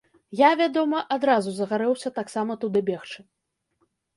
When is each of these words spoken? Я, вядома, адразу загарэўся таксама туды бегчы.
Я, 0.37 0.47
вядома, 0.61 1.01
адразу 1.17 1.53
загарэўся 1.57 2.09
таксама 2.17 2.59
туды 2.65 2.79
бегчы. 2.89 3.19